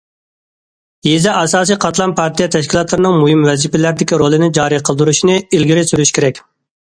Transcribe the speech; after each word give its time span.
يېزا 1.07 1.33
ئاساسىي 1.41 1.77
قاتلام 1.83 2.13
پارتىيە 2.21 2.47
تەشكىلاتلىرىنىڭ 2.55 3.19
مۇھىم 3.23 3.45
ۋەزىپىلەردىكى 3.49 4.21
رولىنى 4.23 4.49
جارى 4.59 4.83
قىلدۇرۇشنى 4.89 5.39
ئىلگىرى 5.59 5.85
سۈرۈش 5.93 6.15
كېرەك. 6.19 6.43